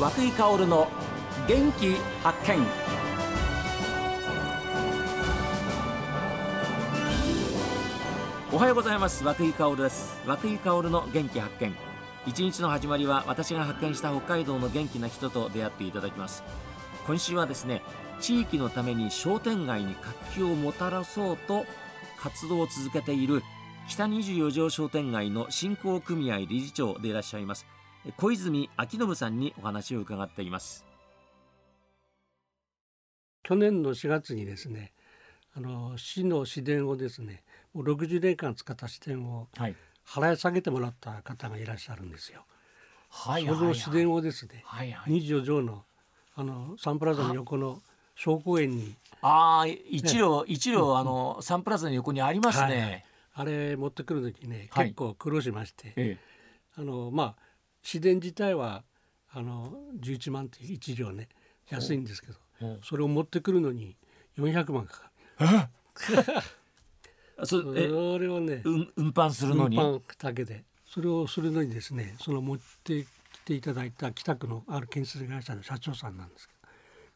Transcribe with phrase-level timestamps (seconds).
[0.00, 0.88] 和久井薫の
[1.46, 2.66] 元気発見。
[8.50, 9.22] おはようございます。
[9.22, 10.18] 和井薫です。
[10.26, 11.76] 和井薫の元気発見。
[12.26, 16.44] 一日の始まりは私が発見した北海道の元気な人と出会っていただきます。
[17.06, 17.82] 今週はですね
[18.20, 21.66] 地域のために商店街に活気をもたらそうと
[22.18, 23.42] 活動を続けている
[23.86, 27.66] 北24条商店街の振興組合理事長でいらっしゃいます
[28.16, 30.86] 小泉昭信さんにお話を伺っています。
[33.42, 34.92] 去年の4月にですね
[35.54, 37.42] あの市の市電をですね
[37.74, 39.48] もう60年間使った市電を
[40.06, 42.44] 払い下げてもらった方がいらっしゃるんですよ。
[43.10, 45.84] はい、その市電をですね、はいはい、24条の
[46.36, 47.82] あのサンプラザの横の
[48.14, 53.04] 商工園にああ一両、ね、一両あのサンプラザの横にありますね。
[53.34, 56.18] はい、あれ持ってくる時ね結構苦労しまして、はい、
[56.78, 57.49] あのまあ
[57.82, 58.84] 市電自体は
[59.32, 61.28] あの11万っていう一両ね
[61.68, 63.96] 安いんですけどそれを持ってくるのに
[64.38, 65.48] 400万かかる。
[67.42, 69.76] そそれをね、運搬するのに？
[69.78, 70.64] 運搬だけで。
[70.84, 73.06] それをするのにですねその持ってき
[73.44, 76.68] ていただいた北区のある建設会社の社長さんなんですけど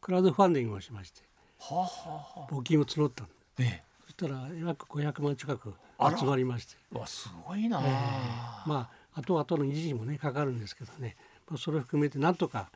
[0.00, 1.22] クラウドファンディングをしまして、
[1.60, 5.74] はあはあ、募金を募ったんで、ね、そしたら約500万近く
[6.18, 6.76] 集まりまして。
[6.90, 11.16] わすごいな、えー、まあ後々の維持にもねかかるんですけどね、
[11.48, 12.70] まあ、それを含めてなんとか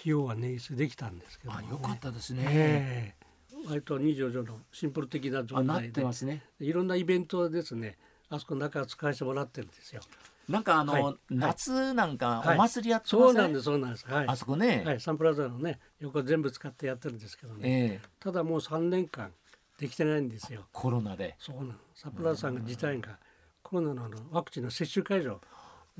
[0.00, 3.30] 費用は捻出できたんですけど、ね、あよかったですね、えー
[3.68, 7.96] 割と二条城のシンプル的な状態で、ね、いろんなイベントですね。
[8.28, 10.00] あそこの中使わせてもらってるんですよ。
[10.48, 19.30] なんかあの、はい、夏なんかお祭りやってます、ねはい、そうなんですそうなんです、はい、あそこね、はい、サンプラザのね横全部使ってやってるんですけどね、えー、ただもう3年間
[19.78, 20.66] できてないんですよ。
[20.72, 21.36] コロナで。
[21.38, 23.18] そうなのサンプラザさん自体が
[23.62, 25.38] コロナのワクチンの接種会場に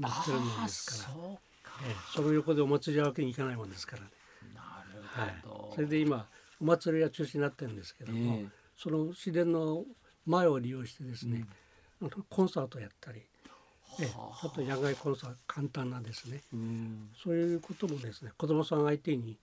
[0.01, 1.41] なってるもんですから。
[2.15, 4.09] その横でお祭りやわけにいかないもんですからね。
[4.55, 6.27] なるほど、それで今
[6.61, 9.85] お祭りが中止になってるんですけども、えー、その自然の
[10.27, 11.47] 前を利用してですね、
[12.01, 13.23] うん、コンサートやったり、
[13.99, 19.39] えちょっと野外コンサート簡単なですね、うん、そういうこともですね子どもさん相手に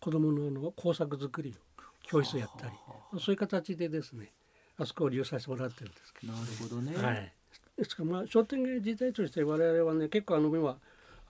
[0.00, 2.72] 子どもの工作作りを教室やったり
[3.20, 4.32] そういう形でですね
[4.78, 7.32] あそこを利用させてもらってるんですけど、ね、なるほどね、はい、
[7.76, 10.76] ですからまあ商店街自体として我々はね結構あの目は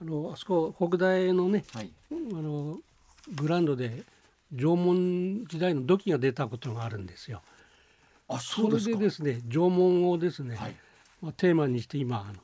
[0.01, 2.79] あのあそこ北大のね、はい、あの
[3.35, 4.03] グランドで
[4.53, 7.41] 縄文時代の土器が出たことがあるんですよ。
[8.29, 10.75] あそれでですね縄文をですね、はい、
[11.21, 12.39] まあ、テーマにして今あの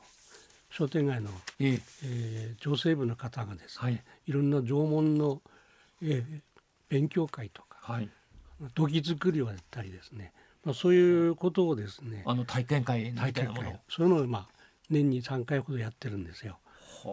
[0.70, 5.42] 商店街の、えー、えー、女性部の方がですね、はい、いろんな縄文の、
[6.02, 6.42] えー、
[6.90, 8.10] 勉強会とか、はい、
[8.74, 14.48] 土器作りをやったりですね、まあ、そういうことをですねあの体験会みたいなものそういうのをまあ
[14.90, 16.58] 年に3回ほどやってるんですよ。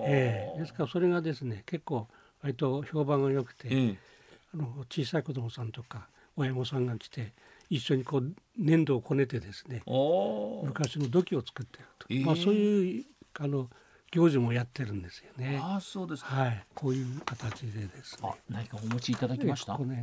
[0.06, 2.06] えー、ですからそれがですね結構
[2.42, 3.96] 割と評判が良くて、えー
[4.52, 7.32] あの小さい子どもさんとか親御さんが来て
[7.68, 9.82] 一緒にこう粘土をこねてですね
[10.64, 13.04] 昔の土器を作ってると、えー、まあ、そういう
[13.38, 13.68] あの
[14.10, 15.60] 行事もやってるんですよね。
[15.62, 18.28] あそうですはい、こういう形でですね。
[18.48, 19.74] 何かお持ちいただきました？
[19.74, 19.94] この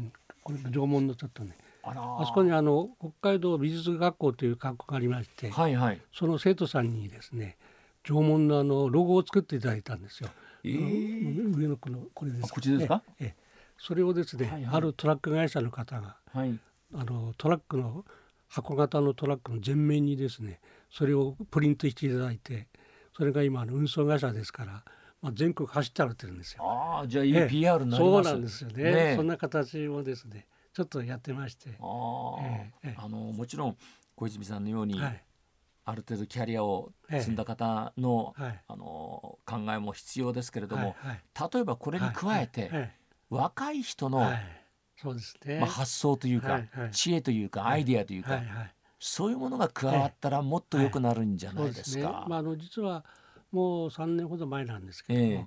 [0.43, 1.57] これ縄文のちょっとね。
[1.95, 7.57] あそこにあの北海道美術学校という学校がありまして、はいはい、その生徒さんにですね
[8.03, 10.29] 縄文のあのロゴを作っていただいたんですよ。
[10.63, 13.03] えー、上のこのこれです、こっちですか？
[13.19, 13.47] ええ。
[13.77, 16.59] それをですね、はいはい、あるトラック会社の方が、はい、
[16.95, 18.05] あのトラックの
[18.47, 20.59] 箱型のトラックの前面にですね
[20.89, 22.67] それをプリントしていただいて
[23.15, 24.83] それが今の運送会社ですから、
[25.21, 26.63] まあ、全国走ってられてるんですよ。
[26.63, 28.11] ああじゃあいい PR になります。
[28.13, 31.69] そうなんですよね、ね、そんな形をですねちょっとやってまして。
[31.79, 33.77] あ、ええあのもちろん
[34.15, 35.23] 小泉さんのように、はい、
[35.85, 40.95] ある程度キャリアを積んだ方の,、あの考えも必要ですけれども、
[41.53, 42.91] 例えばこれに加えて、
[43.29, 44.29] 若い人の、
[44.95, 45.59] そうですね。
[45.59, 46.61] まあ、発想というか、
[46.91, 48.41] 知恵というか、アイディアというか、
[48.99, 52.25] そういうものが加わったらもっと良くなるんじゃないですか？
[52.27, 53.05] まあ、あの実は
[53.51, 55.45] もう3年ほど前なんですけども、えー、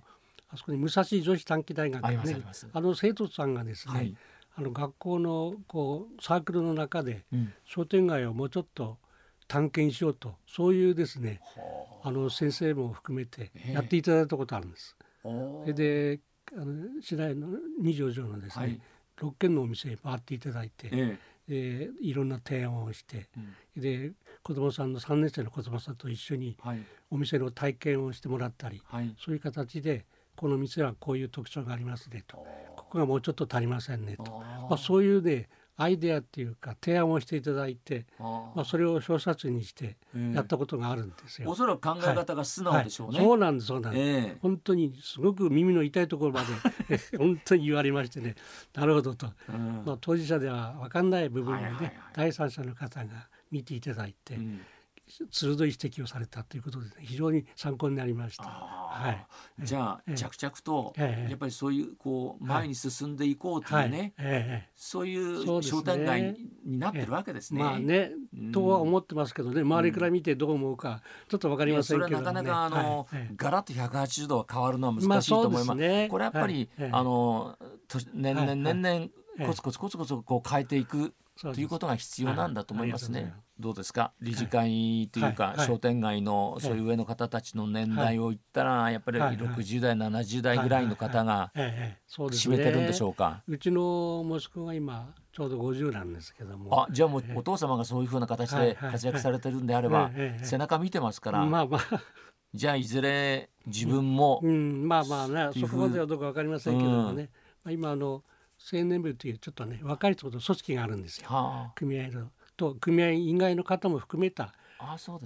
[0.50, 2.42] あそこに武蔵女子短期大学ね
[2.72, 4.16] あの生徒さんがですね、はい、
[4.60, 7.24] あの学校のこうサークルの中で
[7.64, 8.98] 商店街をもうちょっと
[9.48, 11.40] 探検しようとそういうですね、
[12.04, 12.10] あ。
[12.10, 14.96] の先生も含めてやっていただいたことあるんです。
[15.24, 16.20] えー、それで
[16.52, 17.48] あの市内の
[17.80, 18.80] 二条城のですね、はい、
[19.18, 21.30] 6軒のお店に回っていただいて、ええ。
[21.48, 23.26] でいろんな提案をして、
[23.76, 24.12] うん、で
[24.44, 26.56] 子どもさんの3年生の子どもさんと一緒に
[27.10, 30.04] お店の体験をしてもらったり、はい、そういう形で
[30.36, 32.46] この店はこういう特徴がありますねと
[32.90, 34.24] ここがもうちょっと足りませんねと、
[34.68, 39.96] まあ、そういうねアイデアっていうか提案をしていただいてまあ、それを小冊にして
[40.34, 41.48] やったことがあるんですよ。
[41.48, 43.18] おそらく考え方が素直でしょうね。
[43.18, 43.28] はい。
[43.28, 46.42] はい、そうなんですそうなんです、えー、本当にすごく耳の痛いところま
[46.88, 48.34] で 本当に言われましてね。
[48.74, 54.34] なるほどと、うん、まあ、当事者では分かんない部分をね、はいはいはい、第三者の方が見ていただいて。
[54.34, 54.60] うん
[55.30, 58.44] 鋭い指摘をされたということで、ね、非常に参考になりました。
[58.44, 59.26] はい、
[59.64, 64.12] じゃあ、えー、着々と、えー、やっぱりそういうこう前に進んでいこうというね、はい。
[64.18, 67.60] えー、そういう商店街になってるわけですね。
[67.60, 75.66] まあね、うん、とは思ってますけどね周りから見てどう思うかちょっとわかりませんけど、ね、それはなかなかあの、はい、ガラッと180度変わるのは難しいと思います。
[75.68, 77.56] まあ、ね、これやっぱり、あの
[78.14, 83.32] 年々年々コツコツコツコツこう変えていくということが必要なんだと思いますね。
[83.60, 84.12] どうですか？
[84.20, 91.52] 理事会というか、商店街のそういう上の方たちの年代を言ったら、やっぱり60代、70代ぐらいの方が
[92.08, 93.42] 占めてるんでしょうか？
[93.46, 96.82] うちの息子が今ちょうど50なんですけども。
[96.82, 100.10] あじゃあもうお父様がそういうふうな形で活躍されてるんであれば、
[100.42, 102.02] 背中見てますから、まあまあ、
[102.54, 107.28] じゃあいずれ自分も、うん、まあまあねそこまではどうか分かりませんけどもね、
[107.62, 108.24] まあ、今あの
[108.72, 112.30] 青年部というちょっとね若い人と組織があるんですよ、はあ、組合の
[112.60, 114.52] と組合以外の方も含めた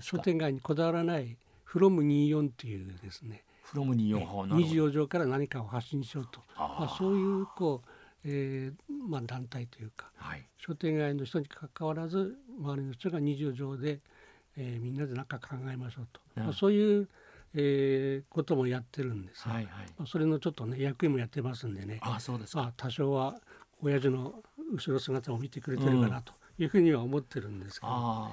[0.01, 3.43] 商店街にこだわらないフロム24というですね。
[3.65, 6.41] フロム24 24条から何かを発信しようと。
[6.57, 7.89] まあ、そういうこう、
[8.25, 13.99] えーまあ、団体というか、はい、商店街の人にかかわらず周りの人が24条で、
[14.57, 17.09] えー、みんなで何か考えましょうと、まあ、そういう
[17.57, 19.67] えー、こともやってるんです、はいはい、
[19.97, 22.01] まあ、それのちょっとね役員もやってますんでね。
[22.03, 23.37] あそうですまあ、多少は
[23.81, 24.35] 親父の
[24.73, 28.31] 後ろ姿を見てくれてるかなというふうには思ってるんですけど、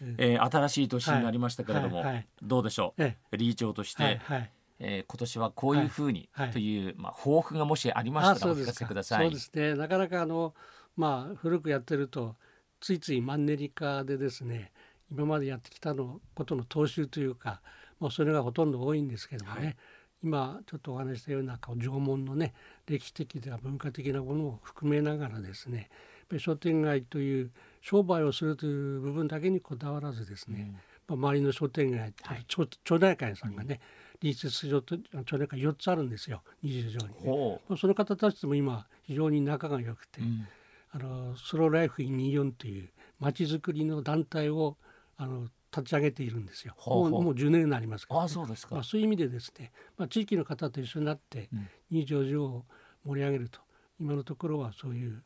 [0.00, 4.50] ね、えー、新しい年になりましたけれども、はいはいはい、どうでしょう、ええ、理事長として、はいはい。
[4.80, 9.26] えー、今年はこういうふうにという、まあ、抱負がもしありましたらお聞かせください。
[9.26, 9.74] そうですね。
[9.76, 10.52] なかなかあの、
[10.96, 12.34] まあ、古くやってると
[12.80, 14.72] ついついマンネリ化でですね
[15.10, 17.62] 今までやってきたのことの踏襲というか
[18.00, 19.76] もうそれがほとんど多いんですけどもね、はい、
[20.22, 22.52] 今ちょっとお話したような縄文のね
[22.86, 25.88] 歴史的では文化的なものを含めながらですね
[26.28, 27.50] ぱり商店街という
[27.80, 30.72] 商売をするという部分だけにこだわらずですね、
[31.08, 33.80] うん、まあ、周りの商店街、はい、町内会さんがね、
[34.14, 40.46] うん、隣接上と町内会4つあるんですよ20条に、ね、まあ、その方たちとも今非常に仲が良くて、うん、
[40.92, 42.88] あのスローライフイン24という
[43.20, 44.76] 町づくりの団体を
[45.16, 46.74] あの立ち上げているんですよ。
[46.86, 51.48] もうもう10年になりますから、ね、あそうですか、まあ、そういう意味でですね、まあ、地域の方と一緒になって
[51.90, 52.64] 二条城を
[53.04, 53.60] 盛り上げると
[54.00, 55.22] 今のところはそういう、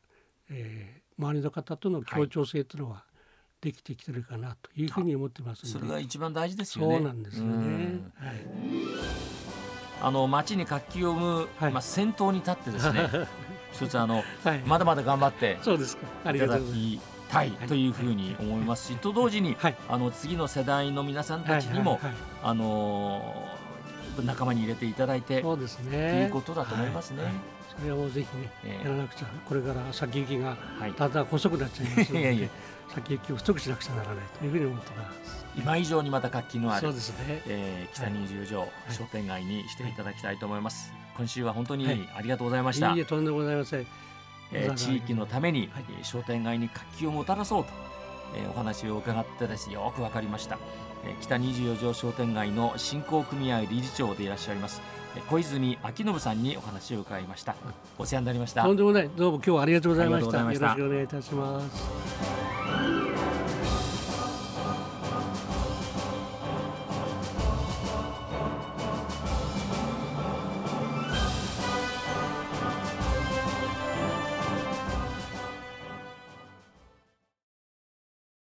[0.51, 3.05] えー、周りの方との協調性というのは、
[3.61, 6.95] できてきてるかなというふうに思ってますそれが一番大事ですよね。
[6.95, 8.01] そうなんですよね。
[8.15, 8.37] はい。
[10.01, 13.09] あの町に活気を生む、はい、まあ先頭に立ってですね、
[13.73, 16.31] 一つあの、はい、まだまだ頑張ってそうですか。
[16.33, 16.63] います。
[17.29, 19.57] たいというふうに思いますし、と同時に、
[19.89, 22.01] あの次の世代の皆さんたちにも、
[22.43, 23.45] あの
[24.25, 27.25] 仲間に入れていただいてそうですねということだと思いますね。
[27.79, 30.57] それはもうぜひね、えー、やらなくちゃこれから先行きが
[30.99, 32.49] だんだん細くなっちゃいますので、 いやいや
[32.95, 35.47] 先行きを太くしなくちゃならないというふうに思ってます。
[35.57, 37.43] 今以上にまた活気のある、そうですね。
[37.47, 40.93] えー、北二十条、商店街にしていただきたいと思います。
[41.17, 42.93] 今週は本当にありがとうございました。
[42.93, 43.87] いいえとんでもございません。
[44.53, 47.71] えー、地域のために、はい、商店街に活気をもたらそうと、
[48.35, 50.59] えー、お話を伺ってですよく分かりました、
[51.05, 54.81] えー、北24条商店街の振興組合理事長でいらっしゃいます。
[55.31, 57.57] 小泉昭信さんにお話を伺いました。
[57.99, 58.63] お世話になりました。
[58.63, 59.11] とんでもない。
[59.17, 60.39] どうも今日はありがとうございました。
[60.39, 63.48] よろしくお願いいたします